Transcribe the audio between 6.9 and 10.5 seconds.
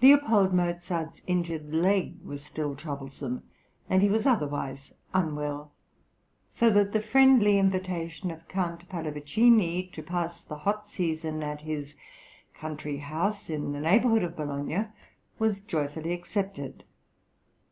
the friendly invitation of Count Pallavicini, to pass